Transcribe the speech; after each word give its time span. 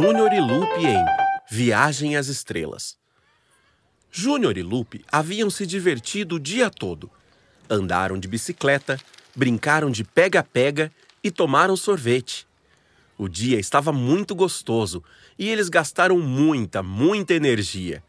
Júnior 0.00 0.32
e 0.32 0.40
Lupe 0.40 0.86
em 0.86 1.04
Viagem 1.50 2.16
às 2.16 2.28
Estrelas. 2.28 2.96
Júnior 4.12 4.56
e 4.56 4.62
Lupe 4.62 5.04
haviam 5.10 5.50
se 5.50 5.66
divertido 5.66 6.36
o 6.36 6.38
dia 6.38 6.70
todo. 6.70 7.10
Andaram 7.68 8.16
de 8.16 8.28
bicicleta, 8.28 8.96
brincaram 9.34 9.90
de 9.90 10.04
pega-pega 10.04 10.92
e 11.20 11.32
tomaram 11.32 11.76
sorvete. 11.76 12.46
O 13.18 13.28
dia 13.28 13.58
estava 13.58 13.90
muito 13.92 14.36
gostoso 14.36 15.02
e 15.36 15.48
eles 15.48 15.68
gastaram 15.68 16.20
muita, 16.20 16.80
muita 16.80 17.34
energia. 17.34 18.00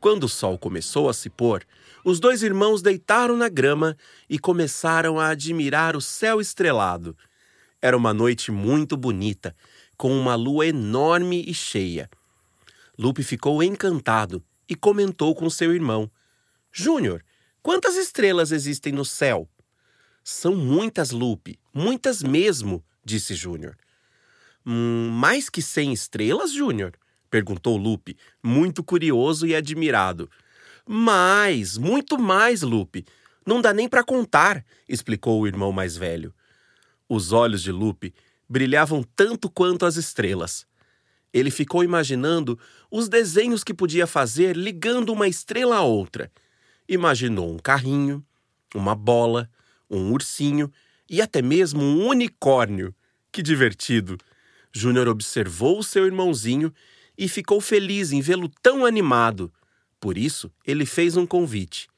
Quando 0.00 0.24
o 0.24 0.28
sol 0.28 0.58
começou 0.58 1.08
a 1.08 1.14
se 1.14 1.30
pôr, 1.30 1.64
os 2.04 2.18
dois 2.18 2.42
irmãos 2.42 2.82
deitaram 2.82 3.36
na 3.36 3.48
grama 3.48 3.96
e 4.28 4.40
começaram 4.40 5.20
a 5.20 5.28
admirar 5.28 5.94
o 5.94 6.00
céu 6.00 6.40
estrelado. 6.40 7.16
Era 7.80 7.96
uma 7.96 8.12
noite 8.12 8.50
muito 8.50 8.96
bonita, 8.96 9.54
com 10.02 10.18
uma 10.18 10.34
lua 10.34 10.66
enorme 10.66 11.44
e 11.46 11.54
cheia. 11.54 12.10
Lupe 12.98 13.22
ficou 13.22 13.62
encantado 13.62 14.42
e 14.68 14.74
comentou 14.74 15.32
com 15.32 15.48
seu 15.48 15.72
irmão: 15.72 16.10
Júnior, 16.72 17.24
quantas 17.62 17.94
estrelas 17.94 18.50
existem 18.50 18.92
no 18.92 19.04
céu? 19.04 19.48
São 20.24 20.56
muitas, 20.56 21.12
Lupe, 21.12 21.56
muitas 21.72 22.20
mesmo, 22.20 22.84
disse 23.04 23.36
Júnior. 23.36 23.76
Hum, 24.66 25.08
mais 25.12 25.48
que 25.48 25.62
cem 25.62 25.92
estrelas, 25.92 26.52
Júnior? 26.52 26.94
perguntou 27.30 27.76
Lupe, 27.76 28.16
muito 28.42 28.82
curioso 28.82 29.46
e 29.46 29.54
admirado. 29.54 30.28
Mais, 30.84 31.78
muito 31.78 32.18
mais, 32.18 32.62
Lupe. 32.62 33.04
Não 33.46 33.62
dá 33.62 33.72
nem 33.72 33.88
para 33.88 34.02
contar, 34.02 34.64
explicou 34.88 35.40
o 35.40 35.46
irmão 35.46 35.70
mais 35.70 35.96
velho. 35.96 36.34
Os 37.08 37.30
olhos 37.30 37.62
de 37.62 37.70
Lupe 37.70 38.12
brilhavam 38.52 39.02
tanto 39.16 39.48
quanto 39.48 39.86
as 39.86 39.96
estrelas. 39.96 40.66
Ele 41.32 41.50
ficou 41.50 41.82
imaginando 41.82 42.58
os 42.90 43.08
desenhos 43.08 43.64
que 43.64 43.72
podia 43.72 44.06
fazer 44.06 44.54
ligando 44.54 45.08
uma 45.10 45.26
estrela 45.26 45.76
a 45.76 45.80
outra. 45.80 46.30
Imaginou 46.86 47.50
um 47.50 47.58
carrinho, 47.58 48.22
uma 48.74 48.94
bola, 48.94 49.50
um 49.90 50.12
ursinho 50.12 50.70
e 51.08 51.22
até 51.22 51.40
mesmo 51.40 51.82
um 51.82 52.06
unicórnio. 52.08 52.94
Que 53.32 53.40
divertido! 53.42 54.18
Júnior 54.70 55.08
observou 55.08 55.78
o 55.78 55.84
seu 55.84 56.04
irmãozinho 56.04 56.72
e 57.16 57.28
ficou 57.28 57.58
feliz 57.58 58.12
em 58.12 58.20
vê-lo 58.20 58.50
tão 58.62 58.84
animado. 58.84 59.50
Por 59.98 60.18
isso, 60.18 60.52
ele 60.66 60.84
fez 60.84 61.16
um 61.16 61.26
convite. 61.26 61.88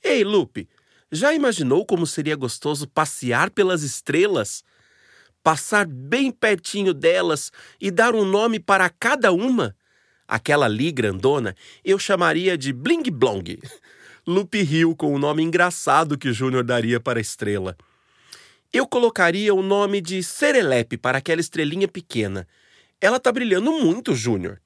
Ei, 0.00 0.22
Lupe, 0.22 0.68
já 1.10 1.34
imaginou 1.34 1.84
como 1.84 2.06
seria 2.06 2.36
gostoso 2.36 2.86
passear 2.86 3.50
pelas 3.50 3.82
estrelas? 3.82 4.62
Passar 5.42 5.86
bem 5.86 6.30
pertinho 6.30 6.94
delas 6.94 7.50
e 7.80 7.90
dar 7.90 8.14
um 8.14 8.24
nome 8.24 8.60
para 8.60 8.88
cada 8.88 9.32
uma? 9.32 9.74
Aquela 10.28 10.66
ali 10.66 10.92
grandona 10.92 11.54
eu 11.84 11.98
chamaria 11.98 12.56
de 12.56 12.72
Bling 12.72 13.10
Blong. 13.10 13.58
Lupe 14.26 14.62
riu 14.62 14.94
com 14.94 15.12
o 15.12 15.18
nome 15.18 15.42
engraçado 15.42 16.16
que 16.16 16.32
Júnior 16.32 16.62
daria 16.62 17.00
para 17.00 17.18
a 17.18 17.20
estrela. 17.20 17.76
Eu 18.72 18.86
colocaria 18.86 19.52
o 19.52 19.62
nome 19.62 20.00
de 20.00 20.22
Serelepe 20.22 20.96
para 20.96 21.18
aquela 21.18 21.40
estrelinha 21.40 21.88
pequena. 21.88 22.46
Ela 23.00 23.18
tá 23.18 23.32
brilhando 23.32 23.72
muito, 23.72 24.14
Júnior. 24.14 24.60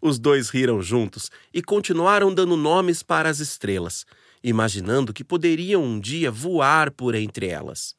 Os 0.00 0.18
dois 0.18 0.50
riram 0.50 0.80
juntos 0.80 1.30
e 1.52 1.60
continuaram 1.62 2.32
dando 2.32 2.56
nomes 2.56 3.02
para 3.02 3.28
as 3.28 3.40
estrelas, 3.40 4.06
imaginando 4.42 5.12
que 5.12 5.24
poderiam 5.24 5.82
um 5.82 5.98
dia 5.98 6.30
voar 6.30 6.92
por 6.92 7.14
entre 7.14 7.48
elas. 7.48 7.94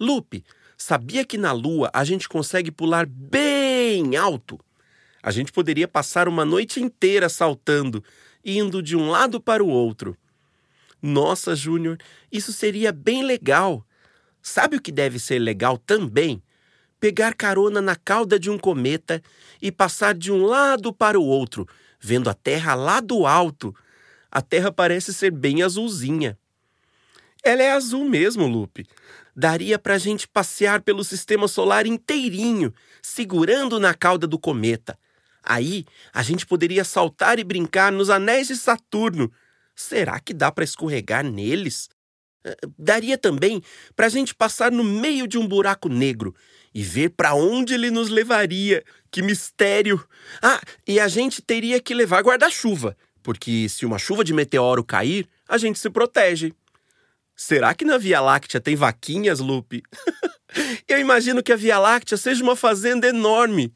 Lupe, 0.00 0.44
sabia 0.78 1.24
que 1.24 1.36
na 1.36 1.52
Lua 1.52 1.90
a 1.92 2.04
gente 2.04 2.28
consegue 2.28 2.70
pular 2.70 3.04
bem 3.04 4.16
alto? 4.16 4.58
A 5.22 5.30
gente 5.30 5.52
poderia 5.52 5.86
passar 5.86 6.28
uma 6.28 6.44
noite 6.44 6.80
inteira 6.80 7.28
saltando, 7.28 8.02
indo 8.42 8.82
de 8.82 8.96
um 8.96 9.10
lado 9.10 9.40
para 9.40 9.62
o 9.62 9.68
outro. 9.68 10.16
Nossa, 11.02 11.54
Júnior, 11.54 11.98
isso 12.32 12.52
seria 12.52 12.92
bem 12.92 13.22
legal. 13.22 13.84
Sabe 14.40 14.76
o 14.76 14.80
que 14.80 14.92
deve 14.92 15.18
ser 15.18 15.38
legal 15.38 15.76
também? 15.76 16.42
pegar 17.00 17.34
carona 17.34 17.80
na 17.80 17.96
cauda 17.96 18.38
de 18.38 18.50
um 18.50 18.58
cometa 18.58 19.22
e 19.60 19.70
passar 19.70 20.14
de 20.14 20.32
um 20.32 20.44
lado 20.44 20.92
para 20.92 21.18
o 21.18 21.24
outro, 21.24 21.66
vendo 22.00 22.28
a 22.28 22.34
Terra 22.34 22.74
lá 22.74 23.00
do 23.00 23.26
alto. 23.26 23.74
A 24.30 24.42
Terra 24.42 24.70
parece 24.70 25.14
ser 25.14 25.30
bem 25.30 25.62
azulzinha. 25.62 26.38
Ela 27.48 27.62
é 27.62 27.70
azul 27.72 28.04
mesmo, 28.04 28.46
Lupe. 28.46 28.86
Daria 29.34 29.78
para 29.78 29.94
a 29.94 29.98
gente 29.98 30.28
passear 30.28 30.82
pelo 30.82 31.02
sistema 31.02 31.48
solar 31.48 31.86
inteirinho, 31.86 32.74
segurando 33.00 33.80
na 33.80 33.94
cauda 33.94 34.26
do 34.26 34.38
cometa. 34.38 34.98
Aí 35.42 35.86
a 36.12 36.22
gente 36.22 36.44
poderia 36.44 36.84
saltar 36.84 37.38
e 37.38 37.44
brincar 37.44 37.90
nos 37.90 38.10
anéis 38.10 38.48
de 38.48 38.56
Saturno. 38.56 39.32
Será 39.74 40.20
que 40.20 40.34
dá 40.34 40.52
para 40.52 40.62
escorregar 40.62 41.24
neles? 41.24 41.88
Eh, 42.44 42.54
daria 42.78 43.16
também 43.16 43.62
para 43.96 44.04
a 44.04 44.10
gente 44.10 44.34
passar 44.34 44.70
no 44.70 44.84
meio 44.84 45.26
de 45.26 45.38
um 45.38 45.48
buraco 45.48 45.88
negro 45.88 46.34
e 46.74 46.82
ver 46.82 47.08
para 47.16 47.32
onde 47.32 47.72
ele 47.72 47.90
nos 47.90 48.10
levaria. 48.10 48.84
Que 49.10 49.22
mistério! 49.22 50.06
Ah, 50.42 50.60
e 50.86 51.00
a 51.00 51.08
gente 51.08 51.40
teria 51.40 51.80
que 51.80 51.94
levar 51.94 52.22
guarda-chuva, 52.22 52.94
porque 53.22 53.70
se 53.70 53.86
uma 53.86 53.98
chuva 53.98 54.22
de 54.22 54.34
meteoro 54.34 54.84
cair, 54.84 55.26
a 55.48 55.56
gente 55.56 55.78
se 55.78 55.88
protege. 55.88 56.52
Será 57.40 57.72
que 57.72 57.84
na 57.84 57.96
Via 57.96 58.20
Láctea 58.20 58.60
tem 58.60 58.74
vaquinhas, 58.74 59.38
Lupe? 59.38 59.84
eu 60.88 60.98
imagino 60.98 61.40
que 61.40 61.52
a 61.52 61.56
Via 61.56 61.78
Láctea 61.78 62.16
seja 62.16 62.42
uma 62.42 62.56
fazenda 62.56 63.06
enorme. 63.06 63.72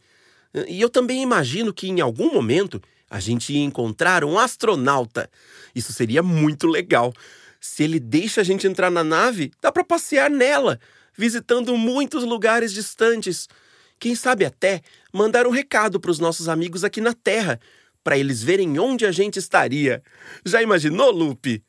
E 0.66 0.80
eu 0.80 0.90
também 0.90 1.22
imagino 1.22 1.72
que 1.72 1.86
em 1.86 2.00
algum 2.00 2.34
momento 2.34 2.82
a 3.08 3.20
gente 3.20 3.52
ia 3.52 3.62
encontrar 3.62 4.24
um 4.24 4.36
astronauta. 4.36 5.30
Isso 5.76 5.92
seria 5.92 6.24
muito 6.24 6.66
legal. 6.66 7.14
Se 7.60 7.84
ele 7.84 8.00
deixa 8.00 8.40
a 8.40 8.44
gente 8.44 8.66
entrar 8.66 8.90
na 8.90 9.04
nave, 9.04 9.52
dá 9.62 9.70
para 9.70 9.84
passear 9.84 10.28
nela 10.28 10.80
visitando 11.16 11.76
muitos 11.76 12.24
lugares 12.24 12.72
distantes. 12.72 13.48
Quem 13.96 14.16
sabe 14.16 14.44
até 14.44 14.82
mandar 15.12 15.46
um 15.46 15.50
recado 15.50 16.00
para 16.00 16.10
os 16.10 16.18
nossos 16.18 16.48
amigos 16.48 16.82
aqui 16.82 17.00
na 17.00 17.14
Terra, 17.14 17.60
para 18.02 18.18
eles 18.18 18.42
verem 18.42 18.76
onde 18.80 19.06
a 19.06 19.12
gente 19.12 19.38
estaria. 19.38 20.02
Já 20.44 20.60
imaginou, 20.60 21.12
Lupe? 21.12 21.62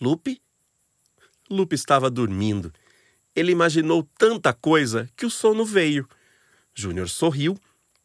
Lupe? 0.00 0.40
Lupe 1.50 1.74
estava 1.74 2.10
dormindo. 2.10 2.72
Ele 3.34 3.52
imaginou 3.52 4.08
tanta 4.18 4.52
coisa 4.52 5.08
que 5.16 5.26
o 5.26 5.30
sono 5.30 5.64
veio. 5.64 6.08
Júnior 6.74 7.08
sorriu, 7.08 7.58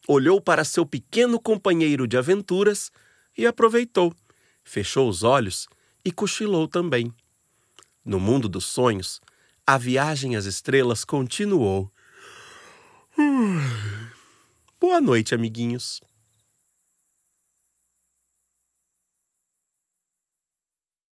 olhou 0.07 0.41
para 0.41 0.63
seu 0.63 0.85
pequeno 0.85 1.39
companheiro 1.39 2.07
de 2.07 2.17
aventuras 2.17 2.91
e 3.37 3.45
aproveitou. 3.45 4.13
Fechou 4.63 5.09
os 5.09 5.23
olhos 5.23 5.67
e 6.03 6.11
cochilou 6.11 6.67
também. 6.67 7.13
No 8.03 8.19
mundo 8.19 8.49
dos 8.49 8.65
sonhos, 8.65 9.21
a 9.65 9.77
viagem 9.77 10.35
às 10.35 10.45
estrelas 10.45 11.05
continuou. 11.05 11.91
Boa 14.79 14.99
noite, 14.99 15.35
amiguinhos. 15.35 16.01